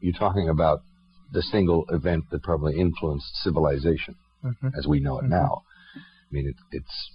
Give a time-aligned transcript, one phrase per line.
[0.00, 0.82] you're talking about
[1.32, 4.68] the single event that probably influenced civilization Mm-hmm.
[4.78, 5.64] as we know it now.
[5.94, 7.10] I mean, it, it's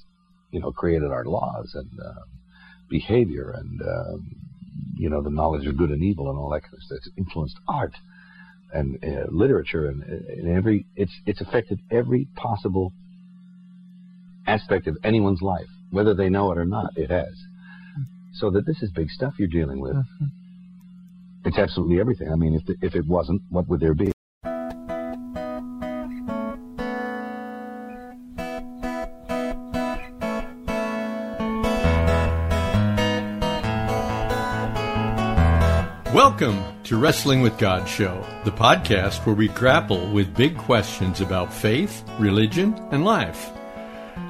[0.52, 2.22] you know created our laws and uh,
[2.88, 4.36] behavior and um,
[4.96, 6.98] you know the knowledge of good and evil and all that kind of stuff.
[6.98, 7.94] It's influenced art
[8.72, 12.94] and uh, literature and, and every it's it's affected every possible
[14.46, 16.92] aspect of anyone's life, whether they know it or not.
[16.96, 17.34] It has.
[18.34, 19.96] So that this is big stuff you're dealing with.
[21.46, 22.32] It's absolutely everything.
[22.32, 24.12] I mean, if the, if it wasn't, what would there be?
[36.12, 41.54] Welcome to Wrestling with God Show, the podcast where we grapple with big questions about
[41.54, 43.52] faith, religion, and life.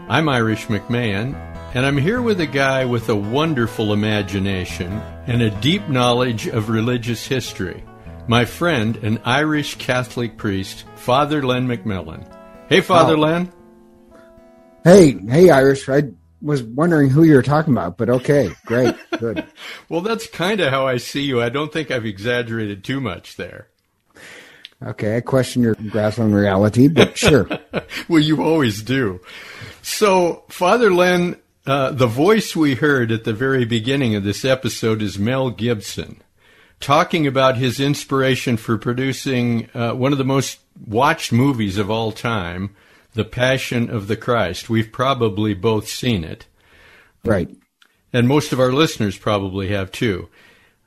[0.09, 1.34] I'm Irish McMahon,
[1.73, 6.70] and I'm here with a guy with a wonderful imagination and a deep knowledge of
[6.70, 7.83] religious history.
[8.27, 12.27] My friend, an Irish Catholic priest, Father Len McMillan.
[12.69, 13.19] Hey, Father Oh.
[13.19, 13.52] Len.
[14.83, 15.88] Hey, hey, Irish.
[15.89, 16.03] I
[16.41, 19.45] was wondering who you were talking about, but okay, great, good.
[19.89, 21.41] Well, that's kind of how I see you.
[21.41, 23.67] I don't think I've exaggerated too much there.
[24.83, 27.47] Okay, I question your grasp on reality, but sure.
[28.09, 29.22] well, you always do.
[29.81, 35.02] So, Father Len, uh, the voice we heard at the very beginning of this episode
[35.02, 36.22] is Mel Gibson,
[36.80, 42.11] talking about his inspiration for producing uh, one of the most watched movies of all
[42.11, 42.75] time,
[43.13, 44.69] The Passion of the Christ.
[44.69, 46.45] We've probably both seen it,
[47.23, 47.49] Right.
[48.13, 50.29] and most of our listeners probably have too.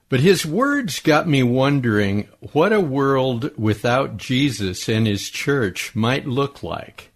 [0.09, 6.27] But his words got me wondering what a world without Jesus and his church might
[6.27, 7.11] look like.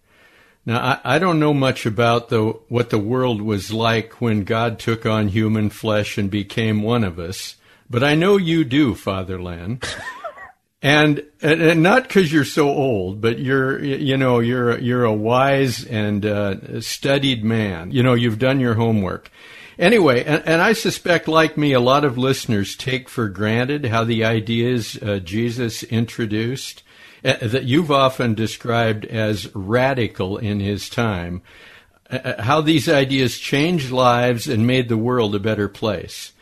[0.65, 4.79] Now, I, I don't know much about the, what the world was like when God
[4.79, 7.57] took on human flesh and became one of us,
[7.89, 9.79] but I know you do, Father Len.
[10.85, 15.13] And, and and not because you're so old, but you're you know you're you're a
[15.13, 17.91] wise and uh, studied man.
[17.91, 19.31] You know you've done your homework.
[19.79, 24.03] Anyway, and, and I suspect, like me, a lot of listeners take for granted how
[24.03, 26.83] the ideas uh, Jesus introduced
[27.23, 31.41] that you've often described as radical in his time,
[32.09, 36.33] uh, how these ideas changed lives and made the world a better place.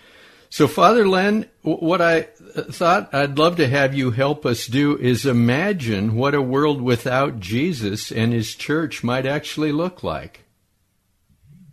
[0.49, 2.23] So, Father Len, what I
[2.71, 7.39] thought I'd love to have you help us do is imagine what a world without
[7.39, 10.41] Jesus and his church might actually look like.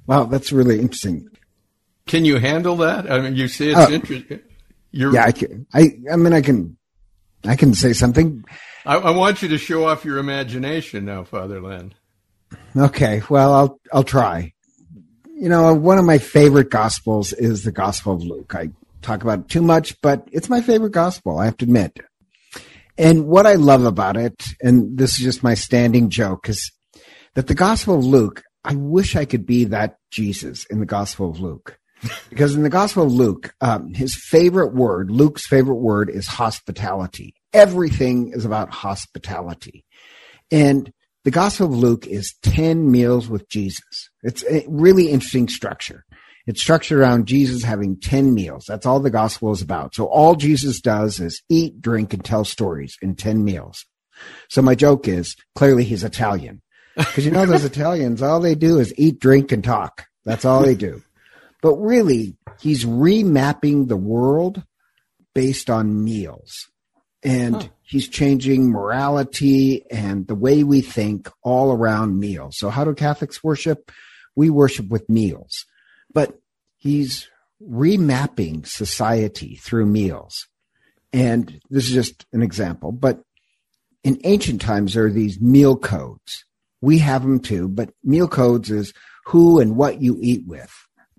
[0.06, 1.28] Wow, that's really interesting.
[2.06, 3.10] Can you handle that?
[3.10, 4.40] I mean, you say it's Uh, interesting.
[4.92, 5.66] You're, Yeah, I can.
[5.74, 6.76] I, I mean, I can,
[7.44, 8.44] I can say something.
[8.88, 11.92] I, I want you to show off your imagination now, Father Len.
[12.74, 14.54] Okay, well, I'll, I'll try.
[15.34, 18.54] You know, one of my favorite gospels is the Gospel of Luke.
[18.54, 18.70] I
[19.02, 21.38] talk about it too much, but it's my favorite gospel.
[21.38, 22.00] I have to admit.
[22.96, 26.72] And what I love about it, and this is just my standing joke, is
[27.34, 31.28] that the Gospel of Luke, I wish I could be that Jesus in the Gospel
[31.28, 31.78] of Luke.
[32.30, 37.34] because in the Gospel of Luke, um, his favorite word, Luke's favorite word is hospitality.
[37.52, 39.84] Everything is about hospitality.
[40.50, 40.92] And
[41.24, 44.10] the Gospel of Luke is 10 meals with Jesus.
[44.22, 46.04] It's a really interesting structure.
[46.48, 48.64] It's structured around Jesus having 10 meals.
[48.66, 49.94] That's all the gospel is about.
[49.94, 53.84] So all Jesus does is eat, drink, and tell stories in 10 meals.
[54.48, 56.62] So my joke is clearly he's Italian.
[56.96, 60.06] Because you know, those Italians, all they do is eat, drink, and talk.
[60.24, 61.02] That's all they do.
[61.62, 64.64] But really, he's remapping the world
[65.34, 66.66] based on meals.
[67.22, 67.68] And Huh.
[67.82, 72.56] he's changing morality and the way we think all around meals.
[72.58, 73.90] So how do Catholics worship?
[74.36, 75.64] We worship with meals.
[76.12, 76.38] But
[76.76, 77.28] he's
[77.62, 80.46] remapping society through meals.
[81.12, 83.20] And this is just an example, but
[84.04, 86.44] in ancient times, there are these meal codes.
[86.80, 88.92] We have them too, but meal codes is
[89.26, 90.72] who and what you eat with,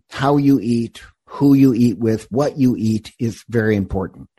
[0.10, 4.30] how you eat, who you eat with, what you eat is very important.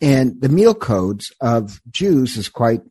[0.00, 2.82] And the meal codes of Jews is quite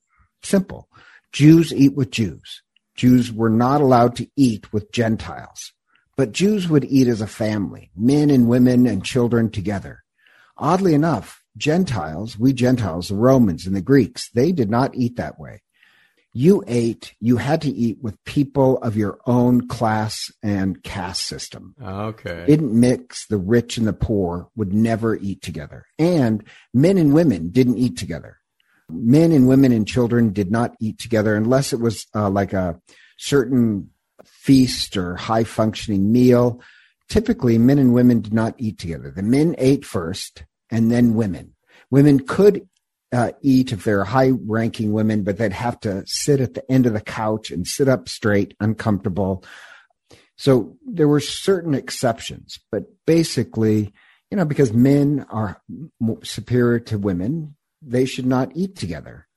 [0.44, 0.90] simple.
[1.32, 2.62] Jews eat with Jews.
[2.96, 5.72] Jews were not allowed to eat with Gentiles,
[6.16, 10.04] but Jews would eat as a family, men and women and children together.
[10.58, 15.40] Oddly enough, Gentiles, we Gentiles, the Romans and the Greeks, they did not eat that
[15.40, 15.62] way.
[16.34, 21.74] You ate, you had to eat with people of your own class and caste system.
[21.82, 22.46] Okay.
[22.46, 25.86] didn't mix the rich and the poor would never eat together.
[25.98, 26.44] And
[26.74, 28.38] men and women didn't eat together.
[28.90, 32.80] Men and women and children did not eat together unless it was uh, like a
[33.18, 33.90] certain
[34.24, 36.62] feast or high functioning meal.
[37.10, 39.12] Typically men and women did not eat together.
[39.12, 41.54] The men ate first and then women.
[41.90, 42.68] Women could
[43.12, 46.86] uh, eat if they're high ranking women, but they'd have to sit at the end
[46.86, 49.44] of the couch and sit up straight, uncomfortable.
[50.36, 53.94] So there were certain exceptions, but basically,
[54.30, 55.62] you know, because men are
[56.24, 59.28] superior to women, they should not eat together.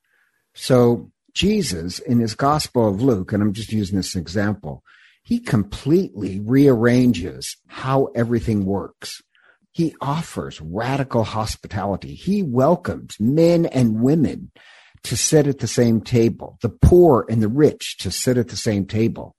[0.55, 4.83] So Jesus, in his Gospel of Luke, and I'm just using this example,
[5.23, 9.23] he completely rearranges how everything works.
[9.73, 12.15] He offers radical hospitality.
[12.15, 14.51] He welcomes men and women
[15.05, 18.57] to sit at the same table, the poor and the rich to sit at the
[18.57, 19.37] same table.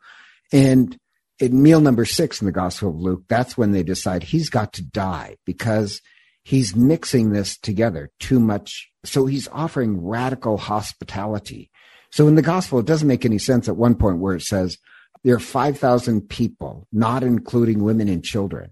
[0.52, 0.98] And
[1.40, 4.74] in meal number six in the Gospel of Luke, that's when they decide he's got
[4.74, 6.02] to die because
[6.44, 8.90] he's mixing this together too much.
[9.04, 11.72] So he's offering radical hospitality.
[12.12, 14.78] So in the Gospel, it doesn't make any sense at one point where it says
[15.24, 18.72] there are 5,000 people, not including women and children.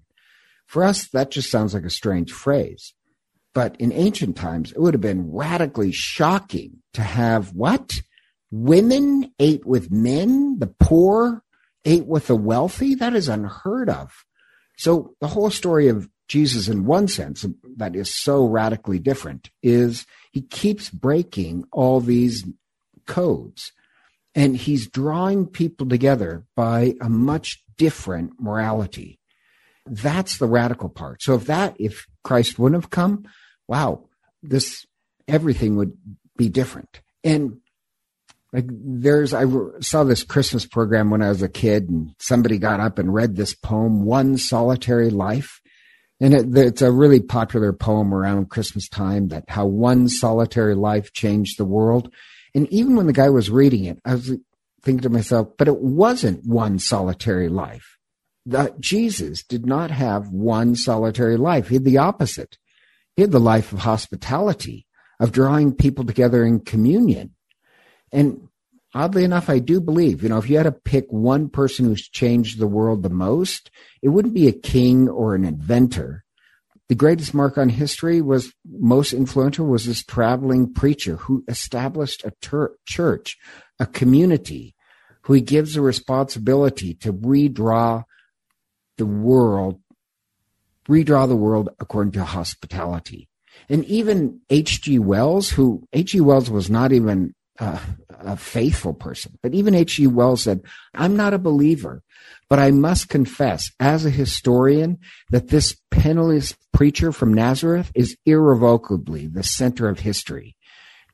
[0.69, 2.93] For us, that just sounds like a strange phrase.
[3.55, 8.03] But in ancient times, it would have been radically shocking to have what?
[8.51, 11.43] Women ate with men, the poor
[11.85, 12.93] ate with the wealthy?
[12.93, 14.11] That is unheard of.
[14.77, 20.05] So the whole story of Jesus, in one sense, that is so radically different, is
[20.31, 22.45] he keeps breaking all these
[23.07, 23.71] codes
[24.35, 29.18] and he's drawing people together by a much different morality.
[29.89, 31.21] That's the radical part.
[31.21, 33.25] So if that, if Christ wouldn't have come,
[33.67, 34.05] wow,
[34.43, 34.85] this,
[35.27, 35.97] everything would
[36.37, 37.01] be different.
[37.23, 37.59] And
[38.51, 39.45] like there's, I
[39.81, 43.35] saw this Christmas program when I was a kid and somebody got up and read
[43.35, 45.61] this poem, One Solitary Life.
[46.19, 51.13] And it, it's a really popular poem around Christmas time that how one solitary life
[51.13, 52.11] changed the world.
[52.55, 54.31] And even when the guy was reading it, I was
[54.81, 57.98] thinking to myself, but it wasn't one solitary life
[58.51, 61.69] that Jesus did not have one solitary life.
[61.69, 62.57] He had the opposite.
[63.15, 64.87] He had the life of hospitality,
[65.19, 67.35] of drawing people together in communion.
[68.11, 68.47] And
[68.93, 72.07] oddly enough, I do believe, you know, if you had to pick one person who's
[72.07, 76.23] changed the world the most, it wouldn't be a king or an inventor.
[76.87, 82.33] The greatest mark on history was most influential was this traveling preacher who established a
[82.41, 83.37] ter- church,
[83.79, 84.73] a community,
[85.23, 88.05] who he gives a responsibility to redraw
[88.99, 89.81] the world,
[90.87, 93.27] redraw the world according to hospitality.
[93.67, 94.99] And even H.G.
[94.99, 96.21] Wells, who H.G.
[96.21, 100.07] Wells was not even a faithful person, but even H.G.
[100.07, 100.61] Wells said,
[100.93, 102.03] I'm not a believer,
[102.49, 104.99] but I must confess as a historian
[105.29, 110.55] that this penniless preacher from Nazareth is irrevocably the center of history.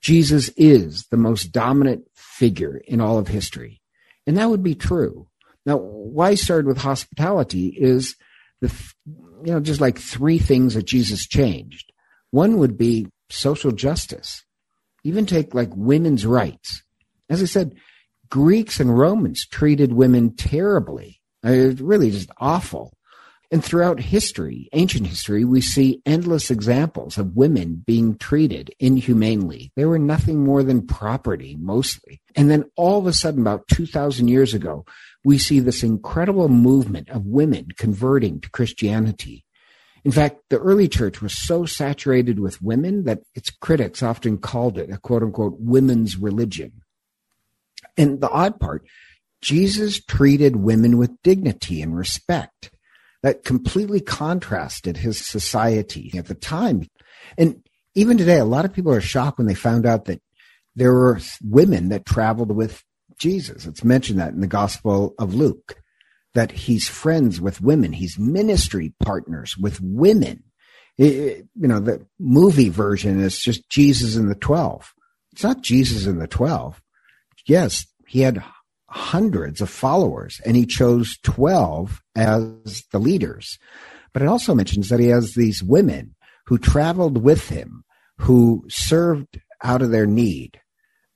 [0.01, 3.81] Jesus is the most dominant figure in all of history.
[4.27, 5.27] And that would be true.
[5.65, 8.15] Now, why I started with hospitality is
[8.61, 8.71] the,
[9.43, 11.91] you know, just like three things that Jesus changed.
[12.31, 14.43] One would be social justice.
[15.03, 16.83] Even take like women's rights.
[17.29, 17.75] As I said,
[18.29, 21.21] Greeks and Romans treated women terribly.
[21.43, 22.94] It's really just awful.
[23.55, 29.71] And throughout history, ancient history, we see endless examples of women being treated inhumanely.
[29.77, 32.19] They were nothing more than property, mostly.
[32.35, 34.83] And then all of a sudden, about 2,000 years ago,
[35.23, 39.45] we see this incredible movement of women converting to Christianity.
[40.03, 44.77] In fact, the early church was so saturated with women that its critics often called
[44.77, 46.81] it a quote unquote women's religion.
[47.95, 48.85] And the odd part,
[49.41, 52.71] Jesus treated women with dignity and respect
[53.25, 56.87] that completely contrasted his society at the time.
[57.39, 60.21] And even today, a lot of people are shocked when they found out that
[60.75, 62.83] there were women that traveled with
[63.17, 63.65] Jesus.
[63.65, 65.81] It's mentioned that in the Gospel of Luke,
[66.35, 70.43] that he's friends with women, he's ministry partners with women.
[70.99, 74.93] It, you know, the movie version is just Jesus and the 12.
[75.31, 76.79] It's not Jesus and the 12.
[77.47, 78.43] Yes, he had
[78.95, 83.59] hundreds of followers, and he chose 12 as the leaders.
[84.13, 87.83] But it also mentions that he has these women who traveled with him,
[88.19, 90.61] who served out of their need.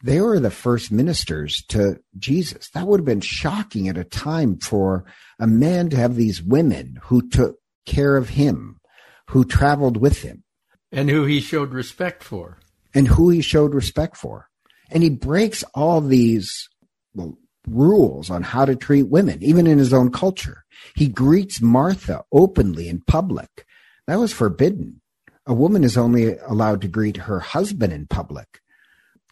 [0.04, 2.70] They were the first ministers to Jesus.
[2.72, 5.06] That would have been shocking at a time for
[5.40, 8.82] a man to have these women who took care of him,
[9.30, 10.44] who traveled with him.
[10.92, 12.60] And who he showed respect for.
[12.94, 14.48] And who he showed respect for.
[14.92, 16.68] And he breaks all these
[17.14, 17.38] well,
[17.72, 20.64] rules on how to treat women, even in his own culture.
[20.96, 23.66] He greets Martha openly in public.
[24.08, 25.02] That was forbidden.
[25.46, 28.60] A woman is only allowed to greet her husband in public.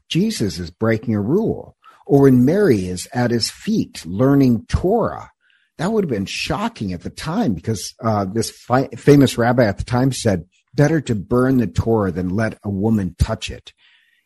[0.09, 1.75] Jesus is breaking a rule.
[2.05, 5.31] Or when Mary is at his feet learning Torah,
[5.77, 9.77] that would have been shocking at the time because uh, this fi- famous rabbi at
[9.77, 13.73] the time said, better to burn the Torah than let a woman touch it.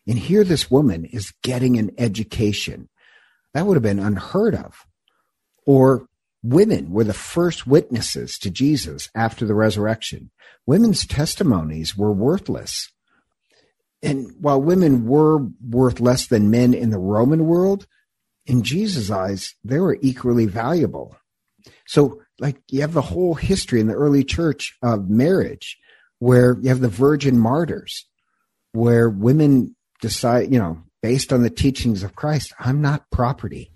[0.08, 2.90] And here this woman is getting an education.
[3.54, 4.86] That would have been unheard of.
[5.66, 6.08] Or
[6.44, 10.32] women were the first witnesses to Jesus after the resurrection.
[10.66, 12.92] Women's testimonies were worthless.
[14.02, 17.86] And while women were worth less than men in the Roman world,
[18.46, 21.16] in Jesus' eyes, they were equally valuable.
[21.86, 25.78] So, like, you have the whole history in the early church of marriage
[26.18, 28.08] where you have the virgin martyrs,
[28.72, 33.72] where women decide, you know, based on the teachings of Christ, I'm not property.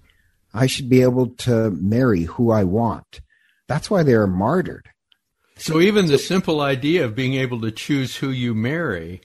[0.53, 3.21] I should be able to marry who I want.
[3.67, 4.89] That's why they are martyred.
[5.57, 9.21] So even the simple idea of being able to choose who you marry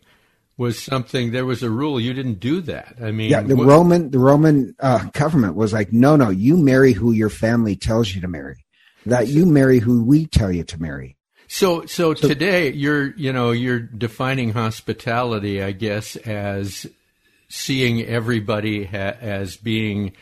[0.56, 1.32] was something.
[1.32, 2.96] There was a rule you didn't do that.
[3.02, 6.56] I mean, yeah, the what, Roman the Roman uh, government was like, no, no, you
[6.56, 8.64] marry who your family tells you to marry.
[9.06, 11.16] That you marry who we tell you to marry.
[11.48, 16.86] So, so, so today you're, you know, you're defining hospitality, I guess, as
[17.50, 20.12] seeing everybody ha- as being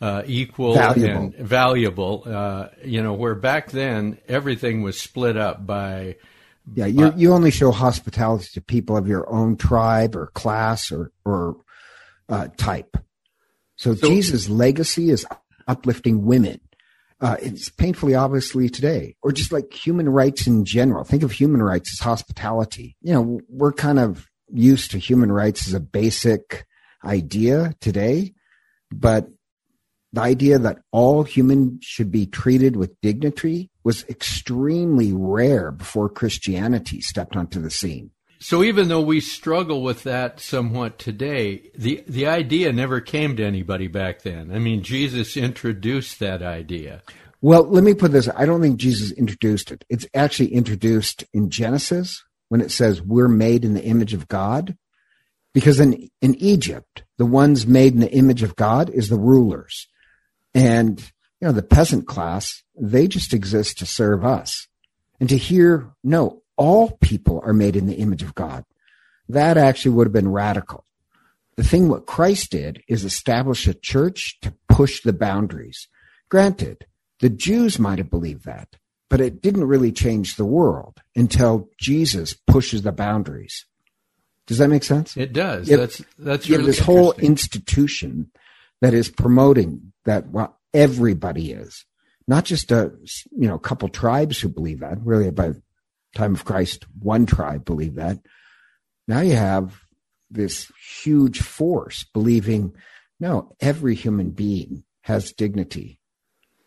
[0.00, 1.22] uh, equal valuable.
[1.22, 2.22] and valuable.
[2.26, 6.16] Uh, you know, where back then everything was split up by.
[6.74, 10.90] Yeah, you uh, you only show hospitality to people of your own tribe or class
[10.90, 11.56] or or
[12.28, 12.96] uh, type.
[13.76, 15.26] So, so Jesus' legacy is
[15.66, 16.60] uplifting women
[17.22, 21.04] uh, it's painfully obviously today, or just like human rights in general.
[21.04, 22.96] Think of human rights as hospitality.
[23.00, 26.66] You know, we're kind of used to human rights as a basic
[27.04, 28.34] idea today,
[28.90, 29.28] but
[30.12, 37.00] the idea that all humans should be treated with dignity was extremely rare before Christianity
[37.00, 38.10] stepped onto the scene.
[38.38, 43.44] So even though we struggle with that somewhat today, the the idea never came to
[43.44, 44.50] anybody back then.
[44.52, 47.02] I mean, Jesus introduced that idea.
[47.40, 48.28] Well, let me put this.
[48.36, 49.84] I don't think Jesus introduced it.
[49.88, 54.76] It's actually introduced in Genesis when it says we're made in the image of God.
[55.54, 59.88] Because in, in Egypt, the ones made in the image of God is the rulers.
[60.52, 61.00] And,
[61.40, 64.68] you know, the peasant class, they just exist to serve us.
[65.18, 68.66] And to hear, no, all people are made in the image of God.
[69.30, 70.84] That actually would have been radical.
[71.56, 75.88] The thing what Christ did is establish a church to push the boundaries.
[76.28, 76.84] Granted,
[77.20, 78.76] the Jews might have believed that,
[79.12, 83.66] but it didn't really change the world until Jesus pushes the boundaries.
[84.46, 85.18] Does that make sense?
[85.18, 85.68] It does.
[85.68, 88.30] It, that's that's really this whole institution
[88.80, 91.84] that is promoting that well everybody is
[92.26, 92.90] not just a
[93.32, 94.96] you know couple tribes who believe that.
[95.04, 95.56] Really, about
[96.16, 98.18] time of Christ, one tribe believed that.
[99.06, 99.78] Now you have
[100.30, 102.74] this huge force believing,
[103.20, 106.00] no, every human being has dignity.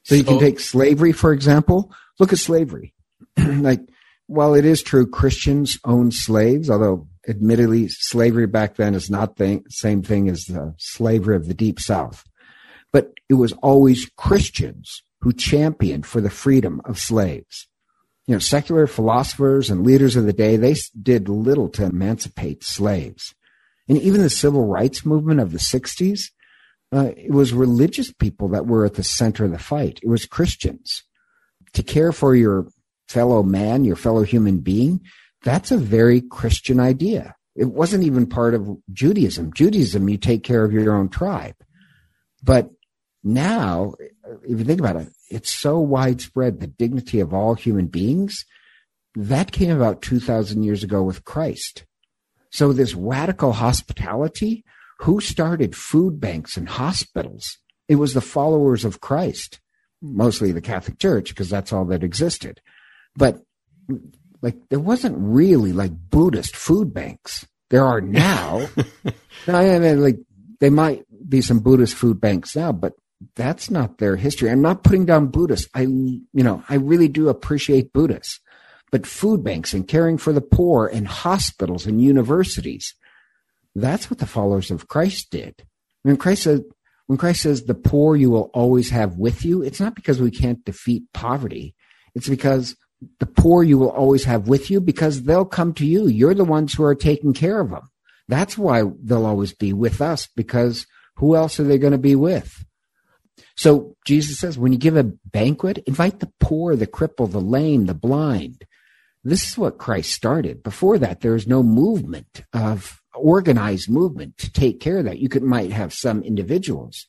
[0.06, 1.94] So, so you can take slavery, for example.
[2.20, 2.94] Look at slavery.
[3.38, 3.82] like,
[4.28, 9.62] while it is true Christians own slaves, although admittedly slavery back then is not the
[9.70, 12.24] same thing as the slavery of the deep south.
[12.92, 17.68] But it was always Christians who championed for the freedom of slaves
[18.28, 23.36] you know, secular philosophers and leaders of the day, they did little to emancipate slaves.
[23.88, 26.32] And even the civil rights movement of the 60s,
[26.96, 30.00] uh, it was religious people that were at the center of the fight.
[30.02, 31.04] It was Christians.
[31.74, 32.68] To care for your
[33.08, 35.02] fellow man, your fellow human being,
[35.44, 37.36] that's a very Christian idea.
[37.56, 39.54] It wasn't even part of Judaism.
[39.54, 41.56] Judaism, you take care of your own tribe.
[42.44, 42.70] But
[43.24, 43.96] now,
[44.44, 48.46] if you think about it, it's so widespread, the dignity of all human beings.
[49.16, 51.86] That came about 2,000 years ago with Christ.
[52.52, 54.64] So, this radical hospitality,
[55.00, 57.58] who started food banks and hospitals?
[57.88, 59.60] It was the followers of Christ,
[60.02, 62.62] mostly the Catholic Church, because that's all that existed.
[63.16, 63.42] But
[64.42, 67.46] like, there wasn't really like Buddhist food banks.
[67.70, 68.68] There are now.
[69.48, 70.20] I mean, like,
[70.60, 72.94] they might be some Buddhist food banks now, but
[73.36, 74.50] that's not their history.
[74.50, 75.70] I'm not putting down Buddhists.
[75.74, 78.40] I, you know, I really do appreciate Buddhists,
[78.92, 82.94] but food banks and caring for the poor and hospitals and universities,
[83.76, 85.64] that's what the followers of Christ did.
[86.04, 86.62] When Christ said,
[87.08, 90.32] when Christ says the poor you will always have with you, it's not because we
[90.32, 91.76] can't defeat poverty.
[92.16, 92.76] It's because
[93.20, 96.08] the poor you will always have with you because they'll come to you.
[96.08, 97.84] You're the ones who are taking care of them.
[98.28, 102.16] That's why they'll always be with us because who else are they going to be
[102.16, 102.66] with?
[103.58, 107.86] So Jesus says, when you give a banquet, invite the poor, the cripple, the lame,
[107.86, 108.64] the blind.
[109.24, 110.64] This is what Christ started.
[110.64, 115.20] Before that, there was no movement of organized movement to take care of that.
[115.20, 117.08] You could might have some individuals,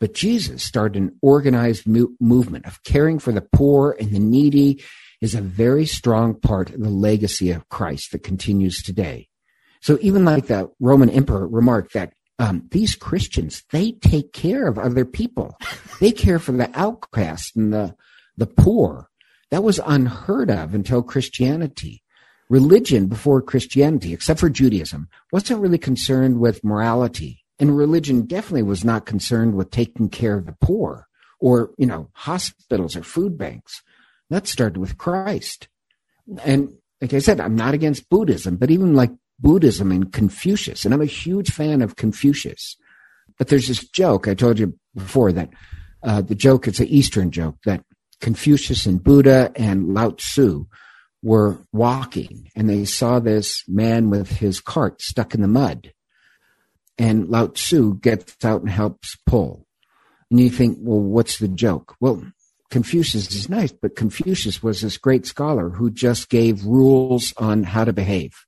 [0.00, 4.82] but Jesus started an organized mo- movement of caring for the poor and the needy
[5.20, 9.28] is a very strong part of the legacy of Christ that continues today.
[9.80, 14.78] So even like the Roman emperor remarked that um, these Christians, they take care of
[14.78, 15.56] other people.
[16.00, 17.96] They care for the outcast and the,
[18.36, 19.08] the poor.
[19.50, 22.02] That was unheard of until Christianity.
[22.48, 27.44] Religion before Christianity, except for Judaism, wasn't really concerned with morality.
[27.58, 31.08] And religion definitely was not concerned with taking care of the poor
[31.40, 33.82] or, you know, hospitals or food banks.
[34.30, 35.68] That started with Christ.
[36.44, 40.92] And like I said, I'm not against Buddhism, but even like Buddhism and Confucius, and
[40.92, 42.76] I'm a huge fan of Confucius.
[43.38, 45.50] But there's this joke I told you before that
[46.02, 47.84] uh, the joke, it's an Eastern joke that
[48.20, 50.66] Confucius and Buddha and Lao Tzu
[51.22, 55.92] were walking and they saw this man with his cart stuck in the mud.
[56.96, 59.66] And Lao Tzu gets out and helps pull.
[60.30, 61.94] And you think, well, what's the joke?
[62.00, 62.24] Well,
[62.70, 67.84] Confucius is nice, but Confucius was this great scholar who just gave rules on how
[67.84, 68.44] to behave,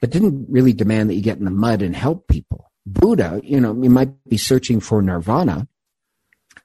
[0.00, 2.72] but didn't really demand that you get in the mud and help people.
[2.84, 5.68] Buddha, you know, you might be searching for nirvana,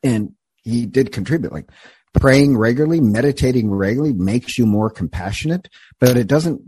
[0.03, 0.33] and
[0.63, 1.51] he did contribute.
[1.53, 1.69] Like
[2.13, 6.61] praying regularly, meditating regularly makes you more compassionate, but it doesn't,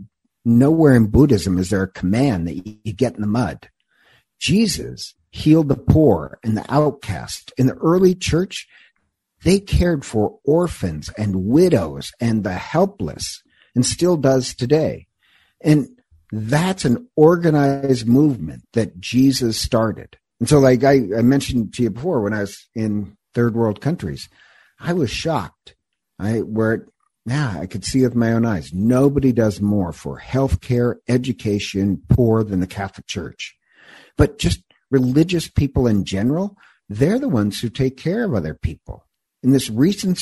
[0.44, 3.68] nowhere in Buddhism is there a command that you get in the mud.
[4.40, 7.52] Jesus healed the poor and the outcast.
[7.56, 8.66] In the early church,
[9.42, 13.42] they cared for orphans and widows and the helpless
[13.74, 15.06] and still does today.
[15.60, 15.88] And
[16.30, 20.16] that's an organized movement that Jesus started.
[20.40, 23.80] And so, like I, I mentioned to you before, when I was in third world
[23.80, 24.28] countries,
[24.78, 25.74] I was shocked.
[26.18, 26.86] I where
[27.26, 28.72] yeah, I could see with my own eyes.
[28.74, 33.56] Nobody does more for healthcare, education, poor than the Catholic Church.
[34.18, 36.56] But just religious people in general,
[36.88, 39.06] they're the ones who take care of other people.
[39.42, 40.18] In this recent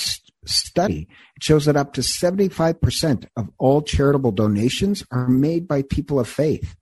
[0.46, 6.20] study, it shows that up to 75% of all charitable donations are made by people
[6.20, 6.76] of faith.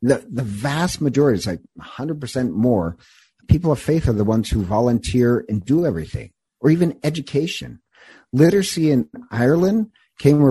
[0.00, 2.96] The, the vast majority is like 100% more.
[3.48, 6.30] People of faith are the ones who volunteer and do everything
[6.66, 7.78] or even education.
[8.32, 10.42] Literacy in Ireland came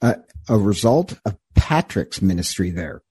[0.00, 0.16] a, a,
[0.48, 3.02] a result of Patrick's ministry there.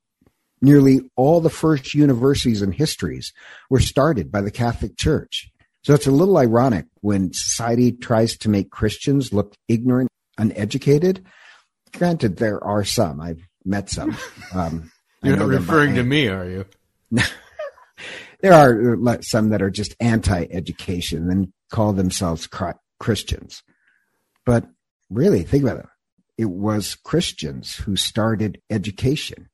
[0.60, 3.32] Nearly all the first universities and histories
[3.70, 5.52] were started by the Catholic Church.
[5.84, 11.24] So it's a little ironic when society tries to make Christians look ignorant, uneducated.
[11.96, 13.22] Granted, there are some.
[13.22, 14.18] I've met some.
[14.54, 16.66] Um, You're not referring to me, are you?
[18.42, 22.48] there are uh, some that are just anti-education and call themselves
[23.00, 23.64] Christians.
[24.46, 24.66] But
[25.10, 25.86] really, think about it.
[26.38, 29.50] It was Christians who started education.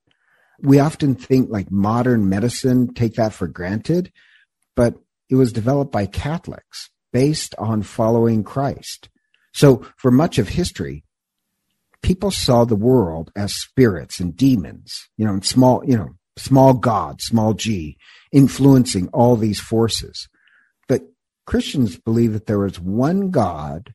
[0.61, 4.11] We often think like modern medicine, take that for granted,
[4.75, 4.95] but
[5.29, 9.09] it was developed by Catholics based on following Christ.
[9.53, 11.03] So for much of history,
[12.01, 16.73] people saw the world as spirits and demons, you know, and small, you know, small
[16.73, 17.97] God, small g,
[18.31, 20.27] influencing all these forces.
[20.87, 21.01] But
[21.45, 23.93] Christians believe that there is one God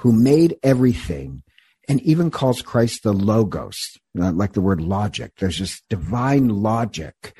[0.00, 1.42] who made everything
[1.88, 5.32] and even calls Christ the Logos, like the word logic.
[5.38, 7.36] There's this divine logic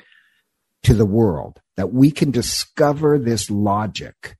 [0.83, 4.37] to the world that we can discover this logic.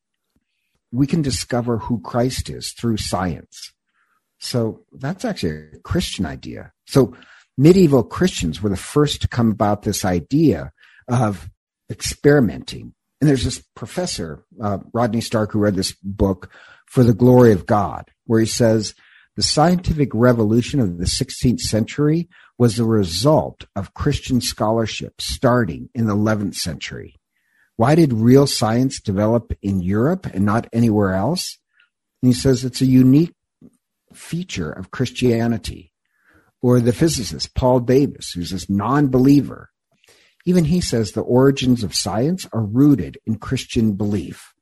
[0.92, 3.72] We can discover who Christ is through science.
[4.40, 6.74] So that's actually a Christian idea.
[6.86, 7.16] So
[7.58, 10.74] medieval Christians were the first to come about this idea
[11.08, 11.50] of
[11.94, 12.94] experimenting.
[13.22, 16.50] And there's this professor, uh, Rodney Stark, who read this book,
[16.88, 18.94] For the Glory of God, where he says
[19.38, 22.28] the scientific revolution of the 16th century
[22.58, 27.16] was the result of Christian scholarship starting in the 11th century.
[27.76, 31.58] Why did real science develop in Europe and not anywhere else?
[32.22, 33.34] And he says it's a unique
[34.14, 35.94] feature of Christianity
[36.62, 39.70] or the physicist Paul Davies, who's this non believer.
[40.46, 44.54] Even he says the origins of science are rooted in Christian belief.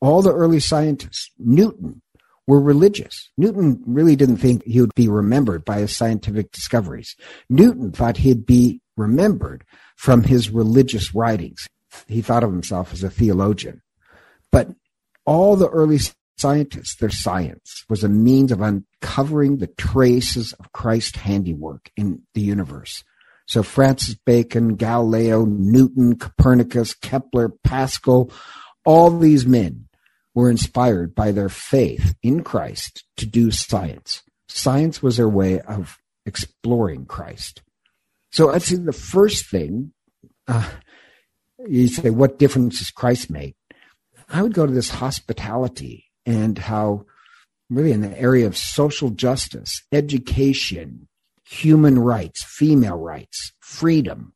[0.00, 2.02] All the early scientists, Newton,
[2.46, 3.30] were religious.
[3.36, 7.16] Newton really didn't think he would be remembered by his scientific discoveries.
[7.50, 9.64] Newton thought he'd be remembered
[9.96, 11.68] from his religious writings.
[12.06, 13.82] He thought of himself as a theologian.
[14.50, 14.70] But
[15.26, 15.98] all the early
[16.38, 22.40] scientists, their science was a means of uncovering the traces of Christ's handiwork in the
[22.40, 23.04] universe.
[23.48, 28.30] So Francis Bacon, Galileo, Newton, Copernicus, Kepler, Pascal,
[28.84, 29.88] all these men
[30.34, 34.22] were inspired by their faith in Christ to do science.
[34.48, 37.62] Science was their way of exploring Christ.
[38.30, 39.92] So I'd say the first thing,
[40.46, 40.68] uh,
[41.66, 43.56] you say, what difference does Christ make?
[44.28, 47.06] I would go to this hospitality and how
[47.70, 51.07] really in the area of social justice, education,
[51.48, 54.34] human rights, female rights, freedom,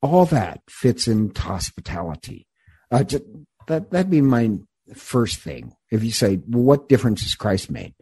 [0.00, 2.46] all that fits into hospitality.
[2.90, 3.24] Uh, just,
[3.66, 4.58] that that'd be my
[4.94, 5.74] first thing.
[5.90, 7.94] If you say, well, what difference has Christ made?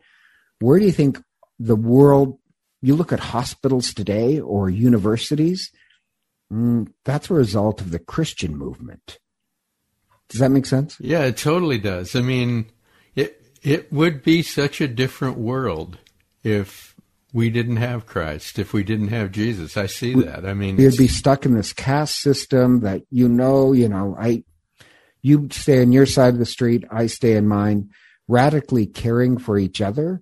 [0.60, 1.22] Where do you think
[1.58, 2.38] the world?
[2.82, 5.70] You look at hospitals today or universities.
[6.52, 9.18] Mm, that's a result of the Christian movement.
[10.28, 10.96] Does that make sense?
[11.00, 12.16] Yeah, it totally does.
[12.16, 12.70] I mean,
[13.14, 15.98] it it would be such a different world
[16.42, 16.91] if
[17.32, 19.76] we didn't have Christ, if we didn't have Jesus.
[19.76, 20.44] I see that.
[20.44, 24.44] I mean, you'd be stuck in this caste system that you know, you know, I
[25.22, 27.90] you stay on your side of the street, I stay in mine,
[28.28, 30.20] radically caring for each other.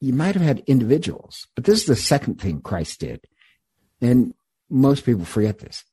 [0.00, 3.24] You might have had individuals, but this is the second thing Christ did.
[4.00, 4.34] And
[4.68, 5.84] most people forget this.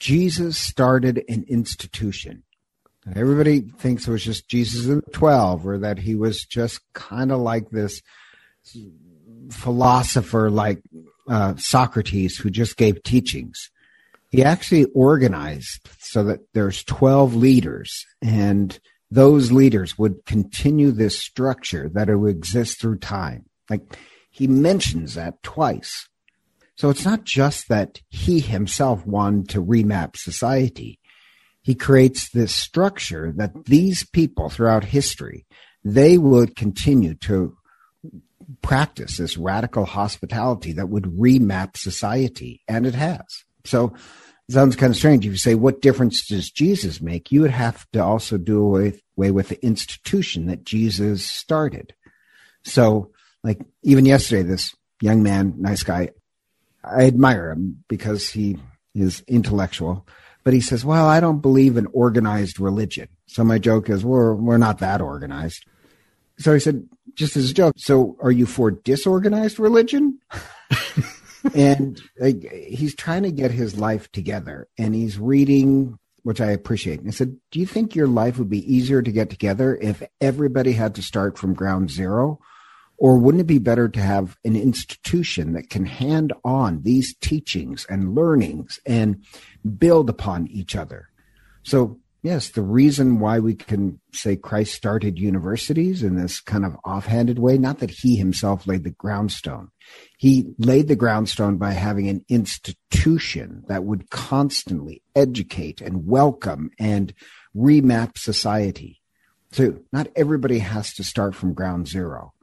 [0.00, 2.42] Jesus started an institution.
[3.14, 7.32] Everybody thinks it was just Jesus and the 12 or that he was just kind
[7.32, 8.02] of like this
[9.50, 10.82] philosopher like
[11.28, 13.70] uh, Socrates who just gave teachings.
[14.30, 18.78] He actually organized so that there's 12 leaders and
[19.10, 23.46] those leaders would continue this structure that it would exist through time.
[23.70, 23.96] Like
[24.30, 26.08] he mentions that twice.
[26.76, 31.00] So it's not just that he himself wanted to remap society.
[31.62, 35.46] He creates this structure that these people throughout history,
[35.84, 37.56] they would continue to
[38.62, 43.44] practice this radical hospitality that would remap society, and it has.
[43.64, 43.94] So
[44.48, 45.26] it sounds kind of strange.
[45.26, 47.30] If you say, what difference does Jesus make?
[47.30, 51.94] You would have to also do away, away with the institution that Jesus started.
[52.64, 53.12] So,
[53.44, 56.10] like, even yesterday, this young man, nice guy,
[56.82, 58.58] I admire him because he
[58.94, 60.06] is intellectual.
[60.44, 63.08] But he says, well, I don't believe in organized religion.
[63.26, 65.66] So my joke is, we're, we're not that organized.
[66.38, 67.74] So he said, just as a joke.
[67.76, 70.20] So, are you for disorganized religion?
[71.54, 72.00] and
[72.48, 77.00] he's trying to get his life together, and he's reading, which I appreciate.
[77.00, 80.02] And I said, "Do you think your life would be easier to get together if
[80.20, 82.38] everybody had to start from ground zero,
[82.96, 87.84] or wouldn't it be better to have an institution that can hand on these teachings
[87.90, 89.24] and learnings and
[89.78, 91.08] build upon each other?"
[91.64, 96.76] So Yes, the reason why we can say Christ started universities in this kind of
[96.84, 99.68] offhanded way, not that he himself laid the groundstone.
[100.18, 107.14] He laid the groundstone by having an institution that would constantly educate and welcome and
[107.56, 109.00] remap society.
[109.52, 112.34] So not everybody has to start from ground zero.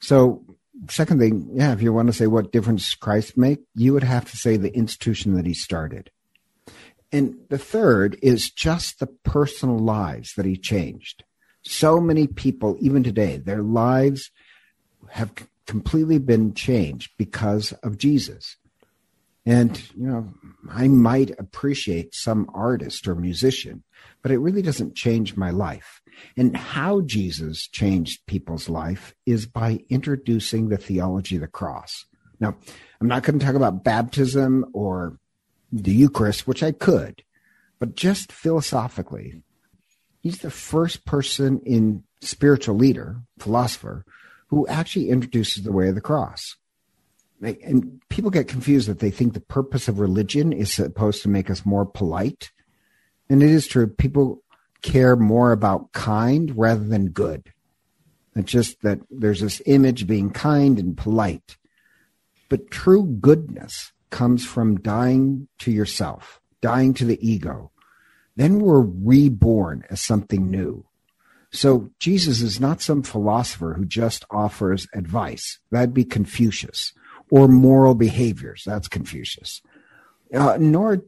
[0.00, 0.44] So
[0.90, 4.28] second thing, yeah, if you want to say what difference Christ make, you would have
[4.30, 6.10] to say the institution that he started.
[7.12, 11.24] And the third is just the personal lives that he changed.
[11.62, 14.30] So many people, even today, their lives
[15.10, 15.32] have
[15.66, 18.56] completely been changed because of Jesus.
[19.44, 20.28] And, you know,
[20.68, 23.84] I might appreciate some artist or musician,
[24.22, 26.02] but it really doesn't change my life.
[26.36, 32.06] And how Jesus changed people's life is by introducing the theology of the cross.
[32.40, 32.56] Now,
[33.00, 35.18] I'm not going to talk about baptism or
[35.72, 37.22] the Eucharist, which I could,
[37.78, 39.42] but just philosophically,
[40.20, 44.04] he's the first person in spiritual leader, philosopher,
[44.48, 46.56] who actually introduces the way of the cross.
[47.42, 51.50] And people get confused that they think the purpose of religion is supposed to make
[51.50, 52.50] us more polite.
[53.28, 53.86] And it is true.
[53.86, 54.42] People
[54.82, 57.52] care more about kind rather than good.
[58.34, 61.56] It's just that there's this image being kind and polite.
[62.48, 67.70] But true goodness comes from dying to yourself, dying to the ego.
[68.34, 70.86] Then we're reborn as something new.
[71.52, 75.58] So Jesus is not some philosopher who just offers advice.
[75.70, 76.94] That'd be Confucius.
[77.30, 78.62] Or moral behaviors.
[78.64, 79.60] That's Confucius.
[80.32, 81.02] Uh, nor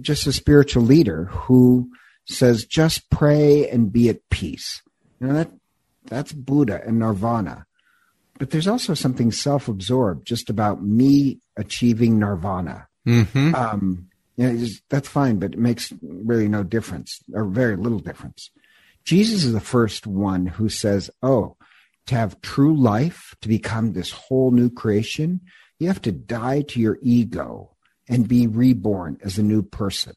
[0.00, 1.90] just a spiritual leader who
[2.24, 4.80] says, just pray and be at peace.
[5.20, 5.50] You know, that,
[6.04, 7.66] that's Buddha and Nirvana.
[8.38, 12.88] But there's also something self absorbed just about me achieving nirvana.
[13.06, 13.54] Mm-hmm.
[13.54, 18.50] Um, you know, that's fine, but it makes really no difference or very little difference.
[19.04, 21.56] Jesus is the first one who says, Oh,
[22.06, 25.40] to have true life, to become this whole new creation,
[25.78, 27.76] you have to die to your ego
[28.08, 30.14] and be reborn as a new person.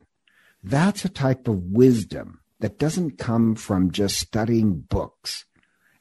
[0.63, 5.45] That's a type of wisdom that doesn't come from just studying books.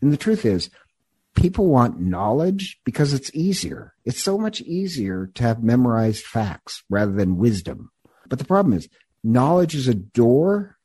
[0.00, 0.70] And the truth is,
[1.36, 3.94] people want knowledge because it's easier.
[4.04, 7.90] It's so much easier to have memorized facts rather than wisdom.
[8.28, 8.88] But the problem is,
[9.22, 10.76] knowledge is a door,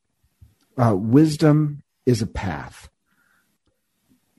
[0.77, 2.89] uh, wisdom is a path.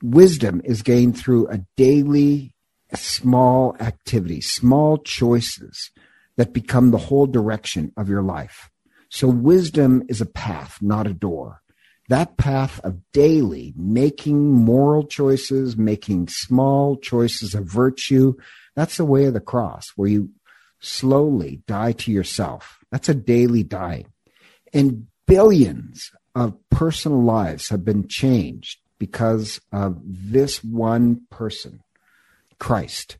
[0.02, 2.54] Wisdom is gained through a daily
[2.94, 5.90] small activities, small choices
[6.36, 8.70] that become the whole direction of your life.
[9.08, 11.61] So wisdom is a path, not a door.
[12.08, 18.34] That path of daily making moral choices, making small choices of virtue,
[18.74, 20.30] that's the way of the cross where you
[20.80, 22.78] slowly die to yourself.
[22.90, 24.06] That's a daily dying.
[24.74, 31.82] And billions of personal lives have been changed because of this one person,
[32.58, 33.18] Christ.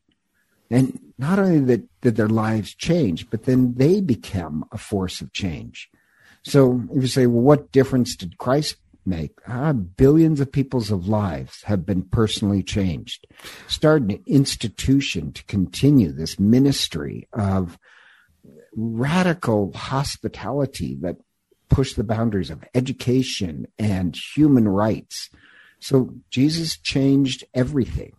[0.71, 5.33] And not only that, did their lives change, but then they become a force of
[5.33, 5.89] change.
[6.45, 8.77] So if you say, well, what difference did Christ
[9.07, 9.33] make?
[9.47, 13.27] Ah, billions of people's lives have been personally changed.
[13.69, 17.79] Start an institution to continue this ministry of
[18.75, 21.17] radical hospitality that
[21.69, 25.31] pushed the boundaries of education and human rights.
[25.81, 28.13] So Jesus changed everything.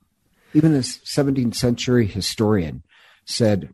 [0.53, 2.83] Even a 17th century historian
[3.25, 3.73] said,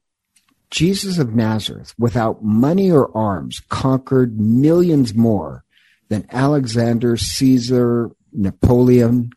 [0.71, 5.63] Jesus of Nazareth, without money or arms, conquered millions more
[6.09, 9.31] than Alexander, Caesar, Napoleon.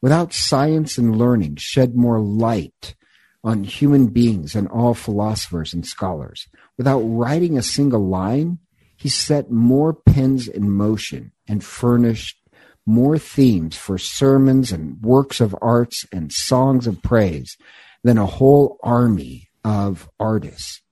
[0.00, 2.94] Without science and learning, shed more light
[3.44, 6.46] on human beings and all philosophers and scholars.
[6.76, 8.58] Without writing a single line,
[8.96, 12.36] he set more pens in motion and furnished
[12.86, 17.56] more themes for sermons and works of arts and songs of praise
[18.02, 20.82] than a whole army of artists.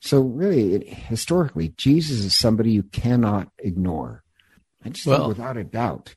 [0.00, 4.22] So, really, it, historically, Jesus is somebody you cannot ignore.
[4.84, 6.14] I just well, think without a doubt,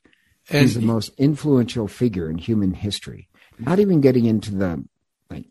[0.49, 3.29] he's the most influential figure in human history.
[3.59, 4.83] Not even getting into the,
[5.29, 5.45] like,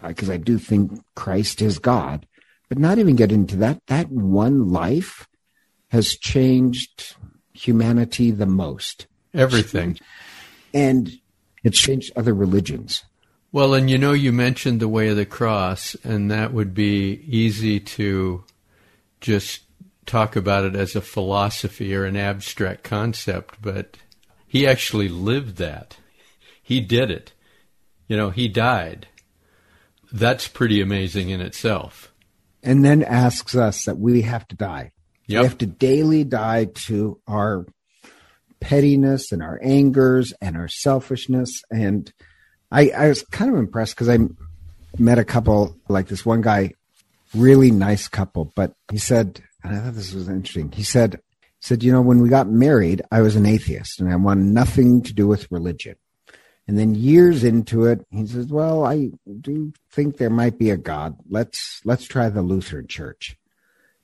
[0.00, 2.26] uh, because I do think Christ is God,
[2.68, 3.80] but not even get into that.
[3.88, 5.26] That one life
[5.88, 7.16] has changed
[7.52, 9.06] humanity the most.
[9.34, 9.98] Everything.
[10.72, 11.10] And
[11.64, 13.04] it's changed other religions.
[13.56, 17.22] Well, and you know, you mentioned the way of the cross, and that would be
[17.26, 18.44] easy to
[19.22, 19.62] just
[20.04, 23.96] talk about it as a philosophy or an abstract concept, but
[24.46, 25.96] he actually lived that.
[26.62, 27.32] He did it.
[28.08, 29.08] You know, he died.
[30.12, 32.12] That's pretty amazing in itself.
[32.62, 34.92] And then asks us that we have to die.
[35.28, 35.40] Yep.
[35.40, 37.64] We have to daily die to our
[38.60, 41.62] pettiness and our angers and our selfishness.
[41.70, 42.12] And
[42.70, 44.18] I, I was kind of impressed because I
[44.98, 46.72] met a couple, like this one guy,
[47.34, 50.72] really nice couple, but he said, and I thought this was interesting.
[50.72, 51.20] He said,
[51.60, 55.02] said, you know, when we got married, I was an atheist and I wanted nothing
[55.02, 55.96] to do with religion.
[56.68, 60.76] And then years into it, he says, well, I do think there might be a
[60.76, 61.16] God.
[61.28, 63.36] Let's, let's try the Lutheran church.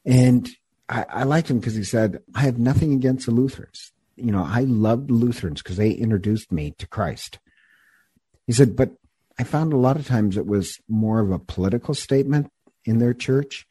[0.04, 0.48] And
[0.88, 3.92] I, I liked him because he said, I have nothing against the Lutherans.
[4.16, 7.38] You know, I loved Lutherans because they introduced me to Christ.
[8.46, 8.92] He said, but
[9.38, 12.50] I found a lot of times it was more of a political statement
[12.84, 13.66] in their church.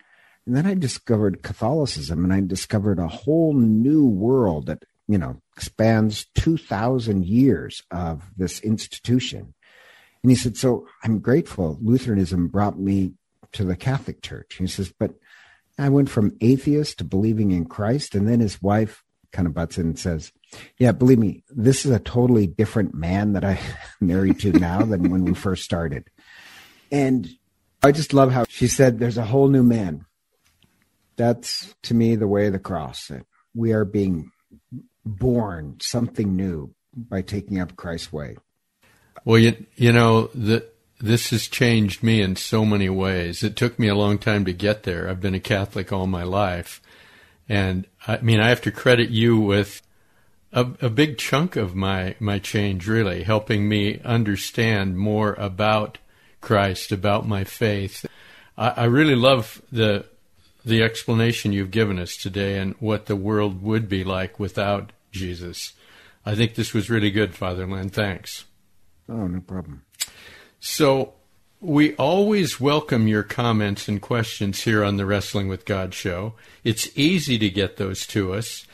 [0.46, 5.38] And then I discovered Catholicism and I discovered a whole new world that, you know,
[5.58, 9.54] spans 2,000 years of this institution.
[10.24, 13.14] And he said, So I'm grateful Lutheranism brought me
[13.54, 14.56] to the Catholic Church.
[14.56, 15.14] He says, But
[15.78, 18.16] I went from atheist to believing in Christ.
[18.16, 20.32] And then his wife kind of butts in and says,
[20.78, 23.60] Yeah, believe me, this is a totally different man that I
[24.02, 26.10] married to now than when we first started.
[26.92, 27.30] And
[27.84, 30.06] I just love how she said, There's a whole new man.
[31.16, 33.08] That's to me the way of the cross.
[33.08, 34.32] That we are being
[35.06, 38.38] born something new by taking up Christ's way.
[39.24, 40.66] Well, you, you know, the,
[41.00, 43.44] this has changed me in so many ways.
[43.44, 45.10] It took me a long time to get there.
[45.10, 46.82] I've been a Catholic all my life.
[47.50, 49.82] And I mean, I have to credit you with
[50.54, 55.98] a, a big chunk of my, my change, really, helping me understand more about
[56.42, 58.06] Christ, about my faith.
[58.58, 60.06] I, I really love the,
[60.66, 65.74] the explanation you've given us today and what the world would be like without Jesus.
[66.26, 67.90] I think this was really good, Father Len.
[67.90, 68.46] Thanks.
[69.10, 69.84] Oh, no problem.
[70.60, 71.14] So
[71.60, 76.34] we always welcome your comments and questions here on the Wrestling with God show.
[76.64, 78.66] It's easy to get those to us.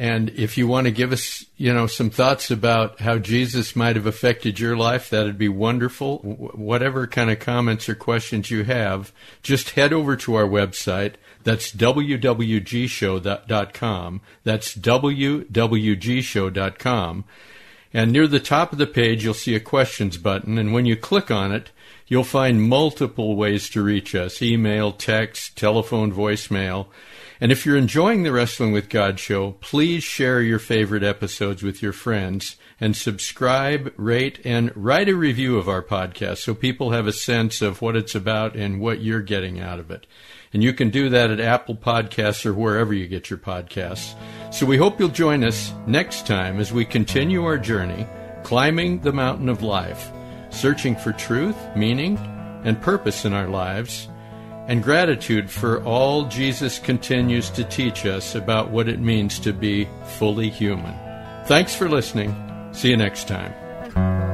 [0.00, 3.96] And if you want to give us, you know, some thoughts about how Jesus might
[3.96, 6.20] have affected your life, that'd be wonderful.
[6.20, 11.16] Whatever kind of comments or questions you have, just head over to our website.
[11.44, 12.20] That's wwgshow.com.
[14.42, 15.44] That's wwgshow.com.
[17.92, 20.56] And near the top of the page, you'll see a questions button.
[20.56, 21.72] And when you click on it,
[22.06, 26.86] you'll find multiple ways to reach us email, text, telephone, voicemail.
[27.40, 31.82] And if you're enjoying the Wrestling with God show, please share your favorite episodes with
[31.82, 37.06] your friends and subscribe, rate, and write a review of our podcast so people have
[37.06, 40.06] a sense of what it's about and what you're getting out of it.
[40.52, 44.14] And you can do that at Apple Podcasts or wherever you get your podcasts.
[44.52, 48.06] So we hope you'll join us next time as we continue our journey
[48.42, 50.10] climbing the mountain of life,
[50.50, 52.16] searching for truth, meaning,
[52.64, 54.08] and purpose in our lives,
[54.70, 59.88] and gratitude for all Jesus continues to teach us about what it means to be
[60.16, 60.94] fully human.
[61.46, 62.32] Thanks for listening.
[62.72, 64.29] See you next time.